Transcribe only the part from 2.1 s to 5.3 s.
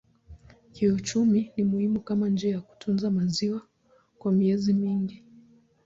njia ya kutunza maziwa kwa miezi mingi.